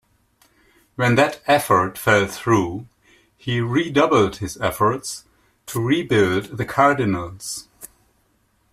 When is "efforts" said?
4.57-5.25